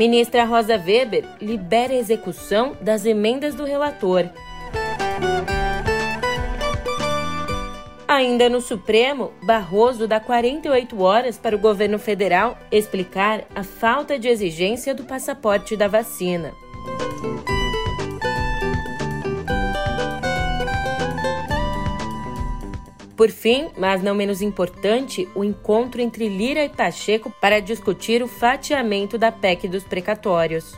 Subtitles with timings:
[0.00, 4.30] Ministra Rosa Weber libera a execução das emendas do relator.
[8.08, 14.26] Ainda no Supremo, Barroso dá 48 horas para o governo federal explicar a falta de
[14.26, 16.54] exigência do passaporte da vacina.
[23.20, 28.26] Por fim, mas não menos importante, o encontro entre Lira e Pacheco para discutir o
[28.26, 30.72] fatiamento da PEC dos precatórios.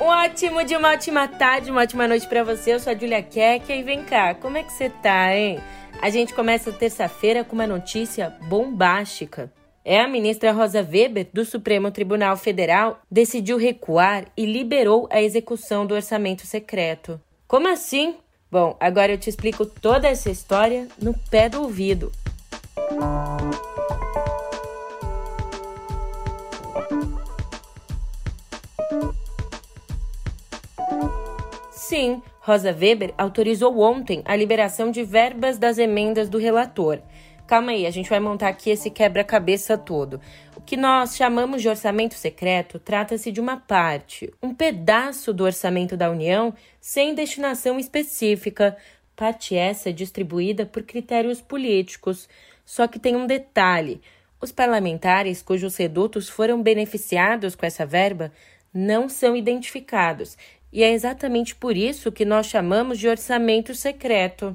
[0.00, 2.72] Um ótimo de uma ótima tarde, uma ótima noite para você.
[2.72, 5.60] Eu sou a Julia Kek e vem cá, como é que você tá, hein?
[6.00, 9.52] A gente começa terça-feira com uma notícia bombástica.
[9.90, 15.86] É a ministra Rosa Weber, do Supremo Tribunal Federal, decidiu recuar e liberou a execução
[15.86, 17.18] do orçamento secreto.
[17.46, 18.16] Como assim?
[18.52, 22.12] Bom, agora eu te explico toda essa história no pé do ouvido.
[31.70, 36.98] Sim, Rosa Weber autorizou ontem a liberação de verbas das emendas do relator.
[37.48, 40.20] Calma aí, a gente vai montar aqui esse quebra-cabeça todo.
[40.54, 45.96] O que nós chamamos de orçamento secreto trata-se de uma parte, um pedaço do orçamento
[45.96, 48.76] da União sem destinação específica,
[49.16, 52.28] parte essa distribuída por critérios políticos.
[52.66, 54.02] Só que tem um detalhe:
[54.42, 58.30] os parlamentares cujos redutos foram beneficiados com essa verba
[58.74, 60.36] não são identificados,
[60.70, 64.54] e é exatamente por isso que nós chamamos de orçamento secreto.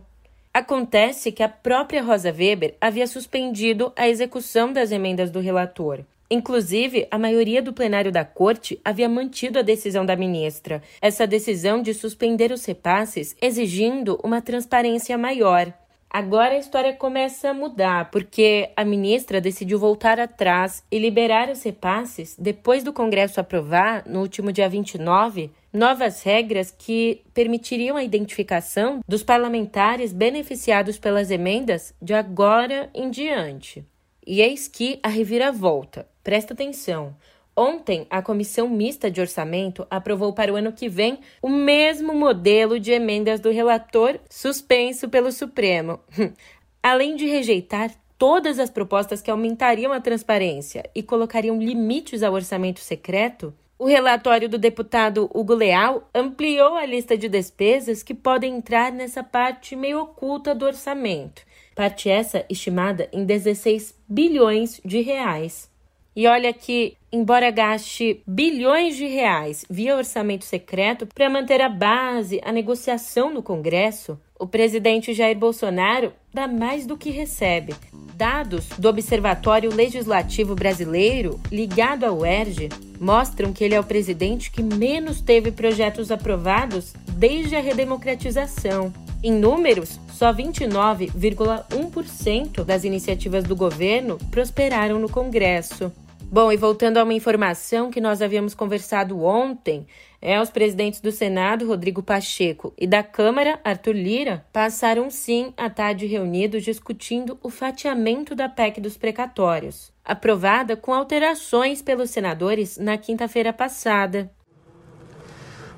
[0.53, 6.01] Acontece que a própria Rosa Weber havia suspendido a execução das emendas do relator.
[6.29, 11.81] Inclusive, a maioria do plenário da corte havia mantido a decisão da ministra, essa decisão
[11.81, 15.73] de suspender os repasses, exigindo uma transparência maior.
[16.13, 21.63] Agora a história começa a mudar, porque a ministra decidiu voltar atrás e liberar os
[21.63, 28.99] repasses depois do Congresso aprovar, no último dia 29, novas regras que permitiriam a identificação
[29.07, 33.83] dos parlamentares beneficiados pelas emendas de agora em diante.
[34.23, 36.07] E eis que a reviravolta.
[36.23, 37.15] Presta atenção.
[37.55, 42.79] Ontem, a Comissão Mista de Orçamento aprovou para o ano que vem o mesmo modelo
[42.79, 45.99] de emendas do relator suspenso pelo Supremo.
[46.81, 52.79] Além de rejeitar todas as propostas que aumentariam a transparência e colocariam limites ao orçamento
[52.79, 58.91] secreto, o relatório do deputado Hugo Leal ampliou a lista de despesas que podem entrar
[58.91, 61.43] nessa parte meio oculta do orçamento,
[61.75, 65.72] parte essa estimada em 16 bilhões de reais.
[66.15, 72.39] E olha que, embora gaste bilhões de reais via orçamento secreto para manter a base,
[72.43, 77.73] a negociação no Congresso, o presidente Jair Bolsonaro dá mais do que recebe.
[78.15, 82.69] Dados do Observatório Legislativo Brasileiro, ligado ao UERJ,
[82.99, 88.93] mostram que ele é o presidente que menos teve projetos aprovados desde a redemocratização.
[89.23, 95.91] Em números, só 29,1% das iniciativas do governo prosperaram no Congresso.
[96.33, 99.85] Bom, e voltando a uma informação que nós havíamos conversado ontem,
[100.19, 105.69] é os presidentes do Senado, Rodrigo Pacheco, e da Câmara, Arthur Lira, passaram sim a
[105.69, 112.97] tarde reunidos discutindo o fatiamento da PEC dos precatórios, aprovada com alterações pelos senadores na
[112.97, 114.31] quinta-feira passada.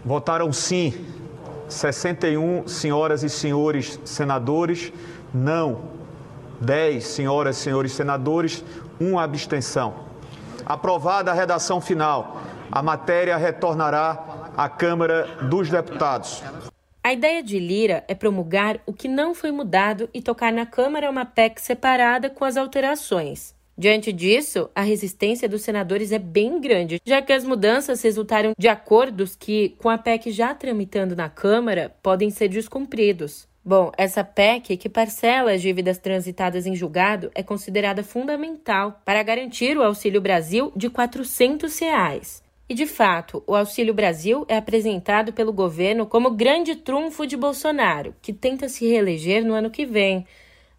[0.06, 0.94] Votaram sim
[1.68, 4.94] 61 senhoras e senhores senadores,
[5.34, 5.82] não
[6.62, 8.64] 10 senhoras e senhores senadores,
[8.98, 10.05] uma abstenção.
[10.66, 16.42] Aprovada a redação final, a matéria retornará à Câmara dos Deputados.
[17.04, 21.10] A ideia de Lira é promulgar o que não foi mudado e tocar na Câmara
[21.10, 23.54] uma PEC separada com as alterações.
[23.78, 28.68] Diante disso, a resistência dos senadores é bem grande, já que as mudanças resultaram de
[28.68, 33.48] acordos que, com a PEC já tramitando na Câmara, podem ser descumpridos.
[33.68, 39.76] Bom, essa PEC, que parcela as dívidas transitadas em julgado, é considerada fundamental para garantir
[39.76, 42.44] o Auxílio Brasil de 400 reais.
[42.70, 48.14] E de fato, o Auxílio Brasil é apresentado pelo governo como grande trunfo de Bolsonaro,
[48.22, 50.28] que tenta se reeleger no ano que vem.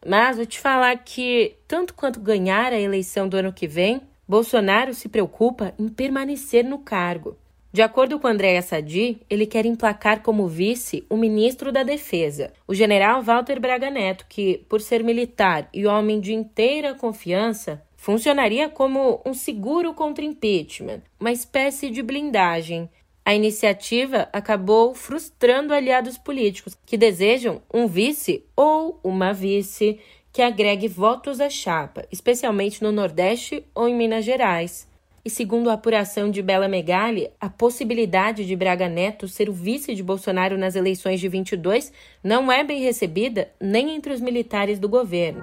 [0.06, 4.94] Mas vou te falar que, tanto quanto ganhar a eleição do ano que vem, Bolsonaro
[4.94, 7.36] se preocupa em permanecer no cargo.
[7.72, 12.74] De acordo com Andréa Sadi, ele quer emplacar como vice o ministro da Defesa, o
[12.74, 19.20] general Walter Braga Neto, que, por ser militar e homem de inteira confiança, funcionaria como
[19.26, 22.88] um seguro contra impeachment, uma espécie de blindagem.
[23.24, 29.98] A iniciativa acabou frustrando aliados políticos que desejam um vice ou uma vice
[30.32, 34.86] que agregue votos à chapa, especialmente no Nordeste ou em Minas Gerais.
[35.26, 39.92] E segundo a apuração de Bela Megali, a possibilidade de Braga Neto ser o vice
[39.92, 41.92] de Bolsonaro nas eleições de 22
[42.22, 45.42] não é bem recebida nem entre os militares do governo.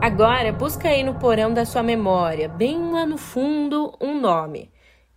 [0.00, 4.70] Agora, busca aí no porão da sua memória, bem lá no fundo, um nome: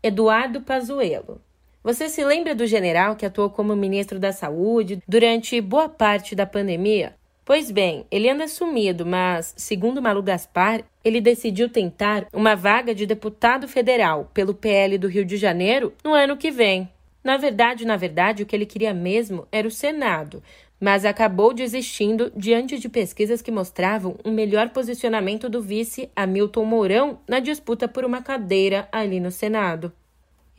[0.03, 1.39] Eduardo Pazuello.
[1.81, 6.45] Você se lembra do general que atuou como ministro da Saúde durante boa parte da
[6.45, 7.16] pandemia?
[7.47, 13.05] Pois bem, ele anda sumido, mas, segundo Malu Gaspar, ele decidiu tentar uma vaga de
[13.05, 16.89] deputado federal pelo PL do Rio de Janeiro no ano que vem.
[17.23, 20.43] Na verdade, na verdade, o que ele queria mesmo era o Senado,
[20.77, 27.19] mas acabou desistindo diante de pesquisas que mostravam um melhor posicionamento do vice Hamilton Mourão
[27.25, 29.93] na disputa por uma cadeira ali no Senado.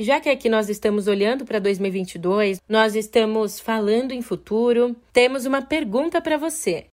[0.01, 5.61] Já que aqui nós estamos olhando para 2022, nós estamos falando em futuro, temos uma
[5.61, 6.87] pergunta para você.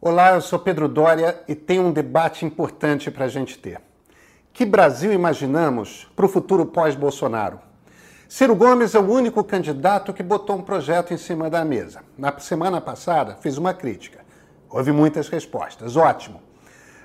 [0.00, 3.80] Olá, eu sou Pedro Dória e tem um debate importante para a gente ter.
[4.52, 7.60] Que Brasil imaginamos para o futuro pós-Bolsonaro?
[8.28, 12.02] Ciro Gomes é o único candidato que botou um projeto em cima da mesa.
[12.18, 14.18] Na semana passada, fiz uma crítica.
[14.68, 15.96] Houve muitas respostas.
[15.96, 16.42] Ótimo.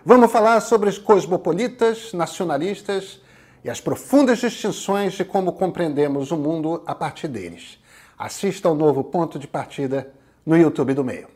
[0.03, 3.21] Vamos falar sobre os cosmopolitas, nacionalistas
[3.67, 7.77] e as profundas distinções de como compreendemos o mundo a partir deles.
[8.17, 10.09] Assista ao novo ponto de partida
[10.45, 11.27] no YouTube do Meio.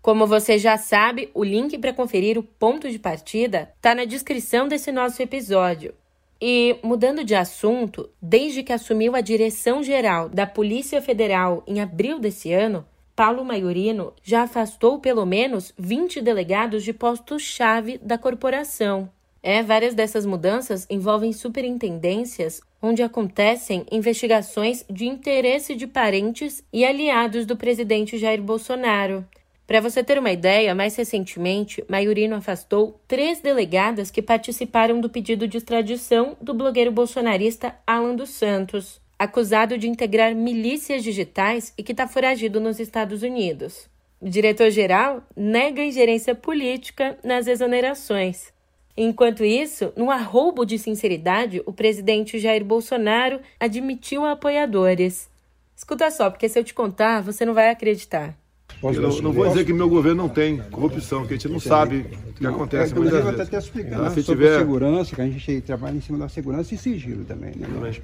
[0.00, 4.68] Como você já sabe, o link para conferir o ponto de partida está na descrição
[4.68, 5.92] desse nosso episódio.
[6.40, 12.20] E, mudando de assunto, desde que assumiu a direção geral da Polícia Federal em abril
[12.20, 12.86] desse ano,
[13.16, 19.10] Paulo Maiorino já afastou pelo menos 20 delegados de postos-chave da corporação.
[19.48, 27.46] É, várias dessas mudanças envolvem superintendências onde acontecem investigações de interesse de parentes e aliados
[27.46, 29.24] do presidente Jair Bolsonaro.
[29.64, 35.46] Para você ter uma ideia, mais recentemente, Maiorino afastou três delegadas que participaram do pedido
[35.46, 41.92] de extradição do blogueiro bolsonarista Alan dos Santos, acusado de integrar milícias digitais e que
[41.92, 43.88] está foragido nos Estados Unidos.
[44.20, 48.55] O diretor-geral nega ingerência política nas exonerações.
[48.96, 55.28] Enquanto isso, no arroubo de sinceridade, o presidente Jair Bolsonaro admitiu a apoiadores.
[55.76, 58.34] Escuta só, porque se eu te contar, você não vai acreditar.
[58.82, 61.60] Eu não, não vou dizer que meu governo não tem corrupção, que a gente não
[61.60, 63.40] sabe o que acontece é, muitas vezes.
[63.40, 64.10] até explicar né?
[64.10, 64.58] se sobre tiver...
[64.58, 67.52] segurança, que a gente trabalha em cima da segurança e sigilo também.
[67.56, 67.94] Né?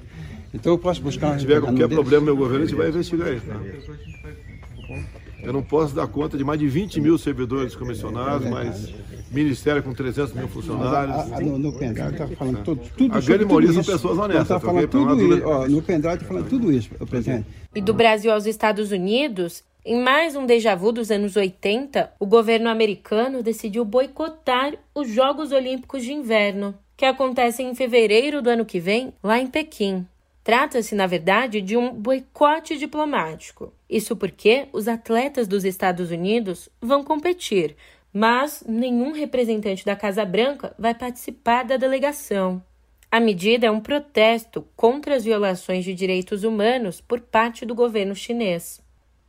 [0.53, 1.33] Então eu posso buscar...
[1.33, 3.45] Se tiver qualquer problema no meu governo, a gente vai investigar isso.
[3.45, 5.03] Né?
[5.43, 8.93] Eu não posso dar conta de mais de 20 mil servidores comissionados, mas
[9.33, 11.15] ministério com 300 mil funcionários.
[11.15, 14.43] A, a, no, no pendrive está falando tudo, tudo A grande maioria são pessoas honestas.
[14.43, 15.47] Está falando tudo isso.
[15.47, 17.45] Ó, no pendrive está falando tudo isso, presidente.
[17.75, 22.25] E do Brasil aos Estados Unidos, em mais um déjà vu dos anos 80, o
[22.25, 28.63] governo americano decidiu boicotar os Jogos Olímpicos de Inverno, que acontecem em fevereiro do ano
[28.63, 30.05] que vem, lá em Pequim.
[30.43, 33.73] Trata-se, na verdade, de um boicote diplomático.
[33.89, 37.75] Isso porque os atletas dos Estados Unidos vão competir,
[38.13, 42.61] mas nenhum representante da Casa Branca vai participar da delegação.
[43.09, 48.15] A medida é um protesto contra as violações de direitos humanos por parte do governo
[48.15, 48.81] chinês.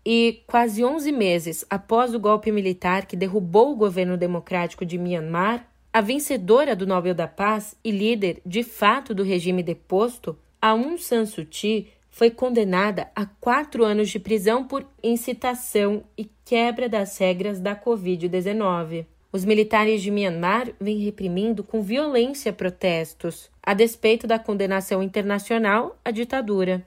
[0.04, 5.66] E quase 11 meses após o golpe militar que derrubou o governo democrático de Myanmar,
[5.92, 11.24] a vencedora do Nobel da Paz e líder de fato do regime deposto, Aung San
[11.24, 17.58] Suu Kyi foi condenada a quatro anos de prisão por incitação e quebra das regras
[17.58, 19.04] da Covid-19.
[19.32, 26.12] Os militares de Myanmar vêm reprimindo com violência protestos, a despeito da condenação internacional à
[26.12, 26.86] ditadura.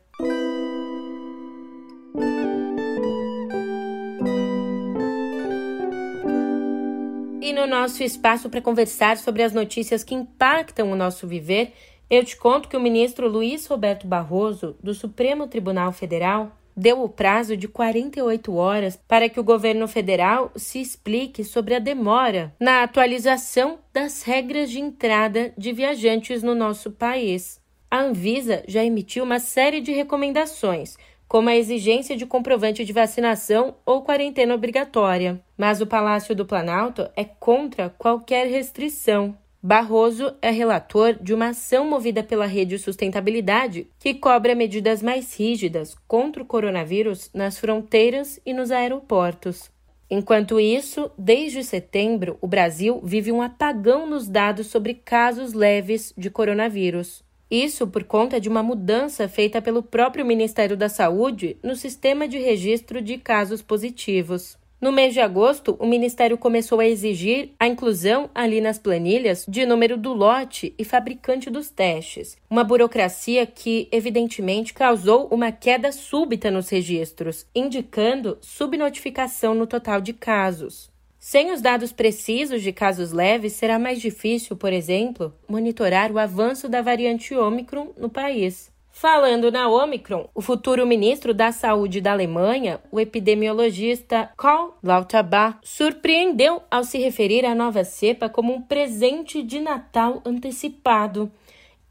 [7.41, 11.73] E no nosso espaço para conversar sobre as notícias que impactam o nosso viver,
[12.09, 17.09] eu te conto que o ministro Luiz Roberto Barroso, do Supremo Tribunal Federal, deu o
[17.09, 22.83] prazo de 48 horas para que o governo federal se explique sobre a demora na
[22.83, 27.59] atualização das regras de entrada de viajantes no nosso país.
[27.89, 30.97] A Anvisa já emitiu uma série de recomendações,
[31.27, 37.09] como a exigência de comprovante de vacinação ou quarentena obrigatória, mas o Palácio do Planalto
[37.15, 39.35] é contra qualquer restrição.
[39.61, 45.95] Barroso é relator de uma ação movida pela Rede Sustentabilidade que cobra medidas mais rígidas
[46.07, 49.71] contra o coronavírus nas fronteiras e nos aeroportos.
[50.09, 56.29] Enquanto isso, desde setembro, o Brasil vive um apagão nos dados sobre casos leves de
[56.29, 57.23] coronavírus.
[57.49, 62.37] Isso por conta de uma mudança feita pelo próprio Ministério da Saúde no sistema de
[62.37, 64.57] registro de casos positivos.
[64.79, 69.65] No mês de agosto, o Ministério começou a exigir a inclusão ali nas planilhas de
[69.65, 76.51] número do lote e fabricante dos testes, uma burocracia que, evidentemente, causou uma queda súbita
[76.51, 80.91] nos registros, indicando subnotificação no total de casos.
[81.17, 86.69] Sem os dados precisos de casos leves, será mais difícil, por exemplo, monitorar o avanço
[86.69, 88.71] da variante Ômicron no país.
[88.99, 96.63] Falando na Omicron, o futuro ministro da Saúde da Alemanha, o epidemiologista Karl Lauterbach, surpreendeu
[96.71, 101.31] ao se referir à nova cepa como um presente de Natal antecipado.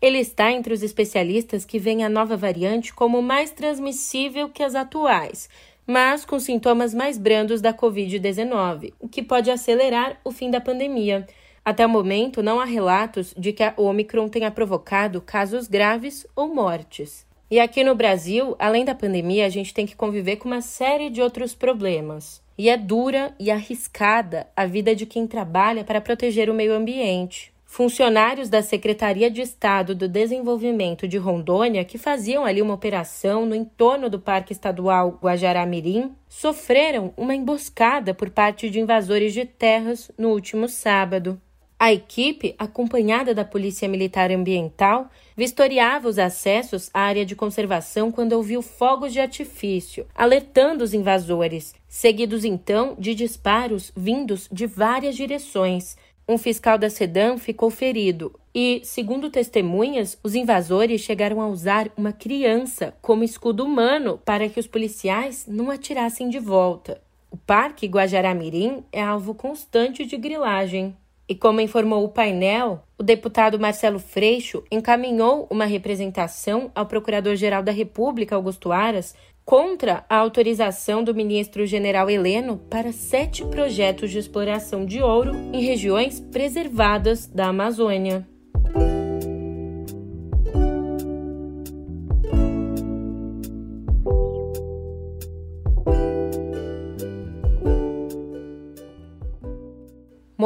[0.02, 4.75] Ele está entre os especialistas que veem a nova variante como mais transmissível que as
[4.75, 5.48] atuais,
[5.86, 11.25] mas com sintomas mais brandos da Covid-19, o que pode acelerar o fim da pandemia.
[11.66, 16.54] Até o momento, não há relatos de que a Omicron tenha provocado casos graves ou
[16.54, 17.26] mortes.
[17.50, 21.11] E aqui no Brasil, além da pandemia, a gente tem que conviver com uma série
[21.11, 22.40] de outros problemas.
[22.56, 27.52] E é dura e arriscada a vida de quem trabalha para proteger o meio ambiente.
[27.64, 33.56] Funcionários da Secretaria de Estado do Desenvolvimento de Rondônia, que faziam ali uma operação no
[33.56, 40.28] entorno do Parque Estadual Guajará-Mirim, sofreram uma emboscada por parte de invasores de terras no
[40.28, 41.40] último sábado.
[41.78, 48.33] A equipe, acompanhada da Polícia Militar Ambiental, vistoriava os acessos à área de conservação quando
[48.33, 55.99] ouviu fogos de artifício, alertando os invasores, seguidos então de disparos vindos de várias direções.
[56.26, 62.11] Um fiscal da Sedam ficou ferido e, segundo testemunhas, os invasores chegaram a usar uma
[62.11, 67.02] criança como escudo humano para que os policiais não atirassem de volta.
[67.30, 70.97] O Parque Guajará-Mirim é alvo constante de grilagem.
[71.28, 77.73] E como informou o painel, o deputado Marcelo Freixo encaminhou uma representação ao Procurador-Geral da
[77.73, 79.14] República, Augusto Aras,
[79.45, 86.21] contra a autorização do ministro-general Heleno para sete projetos de exploração de ouro em regiões
[86.21, 88.26] preservadas da Amazônia.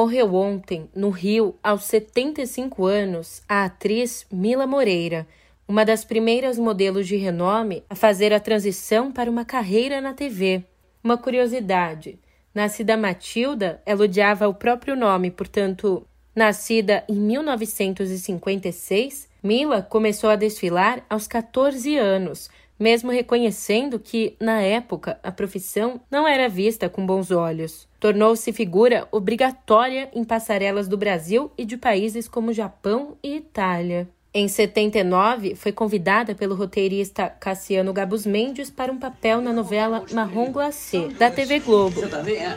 [0.00, 5.26] Morreu ontem, no Rio, aos 75 anos, a atriz Mila Moreira,
[5.68, 10.64] uma das primeiras modelos de renome a fazer a transição para uma carreira na TV.
[11.04, 12.18] Uma curiosidade:
[12.54, 21.04] nascida Matilda, ela odiava o próprio nome, portanto, nascida em 1956, Mila começou a desfilar
[21.10, 22.48] aos 14 anos,
[22.80, 29.06] mesmo reconhecendo que, na época, a profissão não era vista com bons olhos tornou-se figura
[29.12, 34.08] obrigatória em passarelas do Brasil e de países como Japão e Itália.
[34.32, 40.52] Em 79, foi convidada pelo roteirista Cassiano Gabus Mendes para um papel na novela Marrom
[40.52, 42.00] Glacé, da TV Globo.
[42.00, 42.56] Você também é?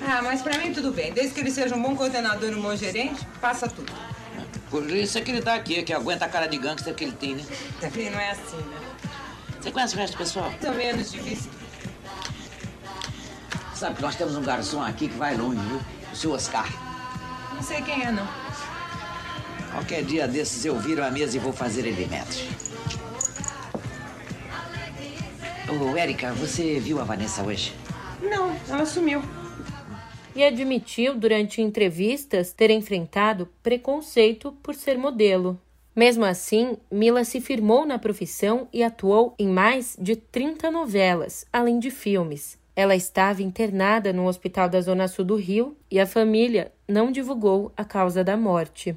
[0.00, 1.12] Ah, mas pra mim tudo bem.
[1.12, 3.92] Desde que ele seja um bom coordenador e um bom gerente, passa tudo.
[4.70, 7.12] Por isso é que ele tá aqui, que aguenta a cara de gangster que ele
[7.12, 7.44] tem, né?
[7.80, 8.78] Também não é assim, né?
[9.60, 10.52] Você conhece o resto do pessoal?
[10.60, 11.50] Pelo menos difícil.
[13.74, 15.80] Sabe que nós temos um garçom aqui que vai longe, viu?
[16.12, 16.68] O seu Oscar.
[17.54, 18.26] Não sei quem é, não.
[19.72, 22.44] Qualquer dia desses eu viro a mesa e vou fazer ele metros.
[25.68, 27.74] Ô, Érica, você viu a Vanessa hoje?
[28.22, 29.22] Não, ela sumiu.
[30.34, 35.60] E admitiu durante entrevistas ter enfrentado preconceito por ser modelo.
[36.00, 41.78] Mesmo assim, Mila se firmou na profissão e atuou em mais de 30 novelas, além
[41.78, 42.58] de filmes.
[42.74, 47.70] Ela estava internada no hospital da Zona Sul do Rio e a família não divulgou
[47.76, 48.96] a causa da morte.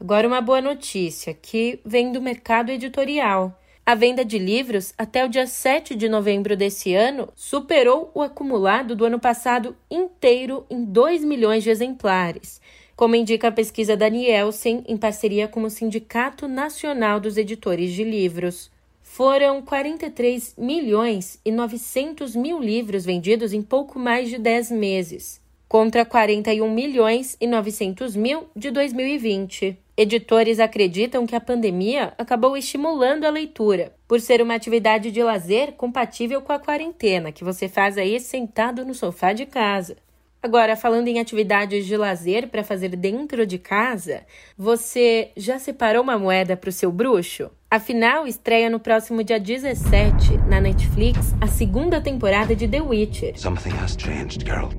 [0.00, 3.54] Agora, uma boa notícia que vem do mercado editorial.
[3.84, 8.96] A venda de livros até o dia 7 de novembro desse ano superou o acumulado
[8.96, 12.58] do ano passado inteiro em 2 milhões de exemplares,
[12.96, 18.04] como indica a pesquisa da Nielsen em parceria com o Sindicato Nacional dos Editores de
[18.04, 18.70] Livros.
[19.02, 26.04] Foram 43 milhões e 900 mil livros vendidos em pouco mais de 10 meses, contra
[26.04, 29.78] 41 milhões e 900 mil de 2020.
[29.94, 35.72] Editores acreditam que a pandemia acabou estimulando a leitura, por ser uma atividade de lazer
[35.72, 39.96] compatível com a quarentena, que você faz aí sentado no sofá de casa.
[40.42, 44.22] Agora, falando em atividades de lazer para fazer dentro de casa,
[44.58, 47.48] você já separou uma moeda para o seu bruxo?
[47.70, 53.38] Afinal, estreia no próximo dia 17 na Netflix a segunda temporada de The Witcher.
[53.38, 54.70] Something has changed, Carol.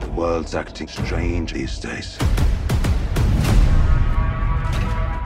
[0.00, 2.16] The world's acting strange these days.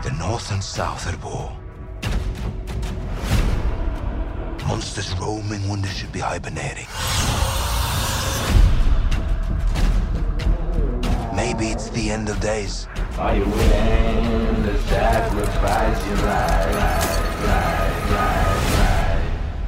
[0.02, 1.52] The North and South at war.
[4.66, 6.88] Monsters roaming when they should be hibernating.
[11.58, 12.86] Maybe it's the end of days.
[13.18, 16.76] Are you willing to sacrifice your life?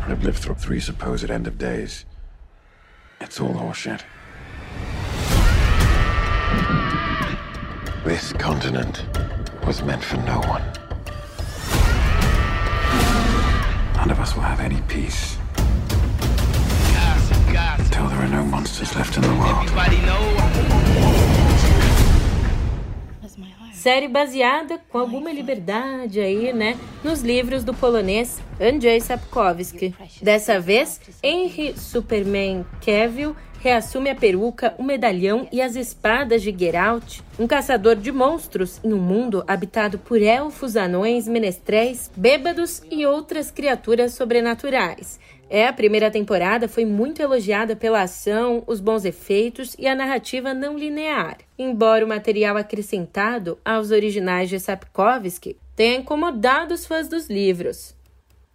[0.07, 2.05] I've lived through three supposed end of days.
[3.21, 4.03] It's all horseshit.
[8.05, 9.05] This continent
[9.67, 10.63] was meant for no one.
[13.97, 15.39] None of us will have any peace.
[17.79, 20.50] Until there are no monsters left in the world.
[23.81, 29.95] Série baseada com alguma liberdade aí, né, nos livros do polonês Andrzej Sapkowski.
[30.21, 37.21] Dessa vez, Henry Superman Cavill reassume a peruca, o medalhão e as espadas de Geralt,
[37.39, 43.51] um caçador de monstros em um mundo habitado por elfos, anões, menestréis, bêbados e outras
[43.51, 45.19] criaturas sobrenaturais.
[45.53, 50.55] É, a primeira temporada foi muito elogiada pela ação, os bons efeitos e a narrativa
[50.55, 57.29] não linear, embora o material acrescentado aos originais de Sapkowski tenha incomodado os fãs dos
[57.29, 57.97] livros.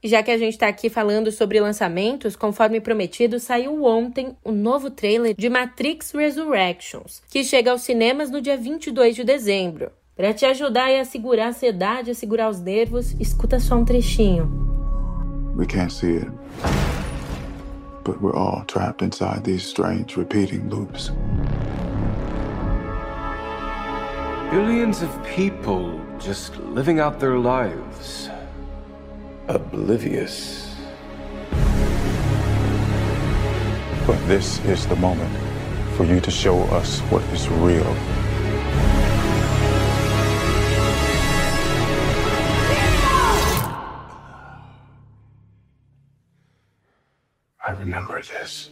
[0.01, 4.89] Já que a gente está aqui falando sobre lançamentos, conforme prometido, saiu ontem o novo
[4.89, 9.91] trailer de Matrix Resurrections, que chega aos cinemas no dia 22 de dezembro.
[10.15, 14.47] Para te ajudar a segurar a ansiedade, a segurar os nervos, escuta só um trechinho.
[15.57, 16.27] We can't see it.
[18.05, 21.09] But we're all trapped inside these strange repeating loops.
[24.51, 28.29] Billions of people just living out their lives.
[29.47, 30.75] Oblivious.
[34.05, 35.35] But this is the moment
[35.97, 38.24] for you to show us what is real.
[47.85, 48.71] Remember this.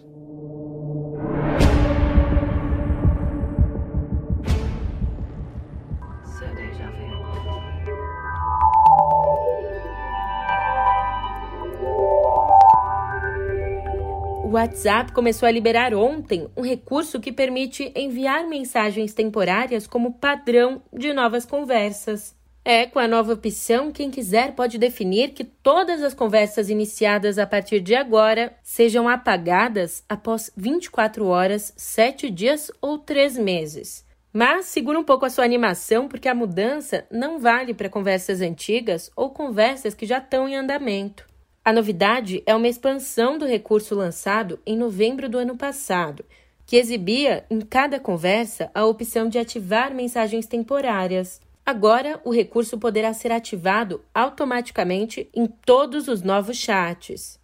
[14.43, 20.83] O WhatsApp começou a liberar ontem um recurso que permite enviar mensagens temporárias como padrão
[20.91, 22.35] de novas conversas.
[22.65, 27.45] É, com a nova opção, quem quiser pode definir que todas as conversas iniciadas a
[27.45, 34.05] partir de agora sejam apagadas após 24 horas, 7 dias ou 3 meses.
[34.31, 39.11] Mas segura um pouco a sua animação, porque a mudança não vale para conversas antigas
[39.13, 41.27] ou conversas que já estão em andamento.
[41.65, 46.23] A novidade é uma expansão do recurso lançado em novembro do ano passado,
[46.65, 51.41] que exibia em cada conversa a opção de ativar mensagens temporárias.
[51.65, 57.39] Agora, o recurso poderá ser ativado automaticamente em todos os novos chats.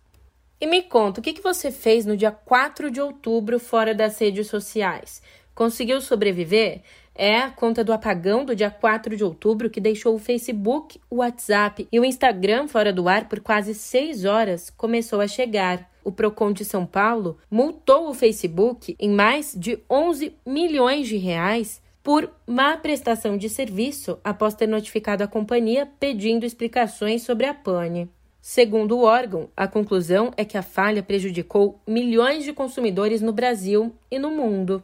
[0.60, 4.48] E me conta, o que você fez no dia 4 de outubro fora das redes
[4.48, 5.22] sociais?
[5.56, 6.82] Conseguiu sobreviver?
[7.16, 11.18] É a conta do apagão do dia 4 de outubro que deixou o Facebook, o
[11.18, 15.90] WhatsApp e o Instagram fora do ar por quase seis horas começou a chegar.
[16.04, 21.82] O Procon de São Paulo multou o Facebook em mais de 11 milhões de reais
[22.04, 28.10] por má prestação de serviço após ter notificado a companhia pedindo explicações sobre a pane.
[28.42, 33.94] Segundo o órgão, a conclusão é que a falha prejudicou milhões de consumidores no Brasil
[34.10, 34.82] e no mundo.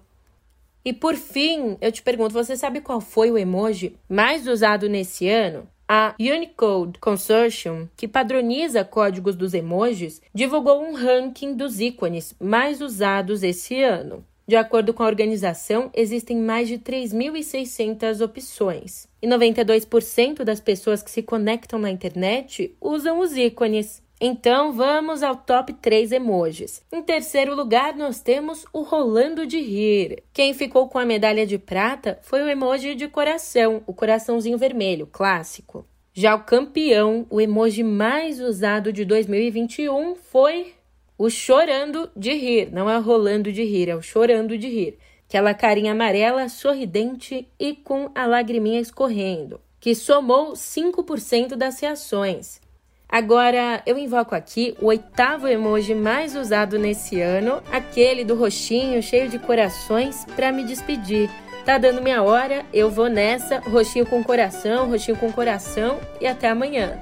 [0.83, 5.27] E por fim, eu te pergunto, você sabe qual foi o emoji mais usado nesse
[5.27, 5.67] ano?
[5.87, 13.41] A Unicode Consortium, que padroniza códigos dos emojis, divulgou um ranking dos ícones mais usados
[13.41, 14.23] esse ano.
[14.47, 19.07] De acordo com a organização, existem mais de 3.600 opções.
[19.19, 24.03] E 92% das pessoas que se conectam na internet usam os ícones.
[24.21, 26.83] Então vamos ao top 3 emojis.
[26.91, 30.23] Em terceiro lugar, nós temos o rolando de rir.
[30.31, 35.07] Quem ficou com a medalha de prata foi o emoji de coração, o coraçãozinho vermelho,
[35.07, 35.85] clássico.
[36.13, 40.74] Já o campeão, o emoji mais usado de 2021 foi
[41.17, 44.97] o chorando de rir, não é rolando de rir, é o chorando de rir.
[45.27, 52.61] Aquela carinha amarela, sorridente e com a lagriminha escorrendo, que somou 5% das reações.
[53.07, 59.29] Agora eu invoco aqui o oitavo emoji mais usado nesse ano, aquele do roxinho cheio
[59.29, 61.29] de corações, para me despedir.
[61.63, 66.49] Tá dando minha hora, eu vou nessa, roxinho com coração, roxinho com coração e até
[66.49, 66.99] amanhã.